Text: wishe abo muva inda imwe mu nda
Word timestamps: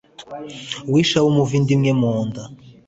wishe 0.91 1.15
abo 1.19 1.29
muva 1.35 1.53
inda 1.57 1.71
imwe 1.75 1.91
mu 2.01 2.13
nda 2.25 2.41